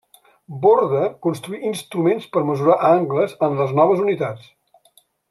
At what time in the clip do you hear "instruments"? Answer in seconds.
1.73-2.25